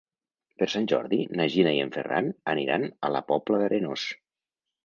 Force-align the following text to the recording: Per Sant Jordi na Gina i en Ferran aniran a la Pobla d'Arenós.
Per 0.61 0.67
Sant 0.73 0.87
Jordi 0.91 1.19
na 1.41 1.47
Gina 1.55 1.75
i 1.79 1.83
en 1.87 1.93
Ferran 1.97 2.31
aniran 2.57 2.89
a 3.09 3.15
la 3.17 3.25
Pobla 3.31 3.61
d'Arenós. 3.65 4.09